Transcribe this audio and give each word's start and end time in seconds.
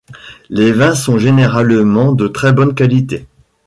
Les 0.49 0.71
vins 0.71 0.95
sont 0.95 1.19
généralement 1.19 2.11
de 2.13 2.27
très 2.27 2.53
bonne 2.53 2.73
qualité. 2.73 3.27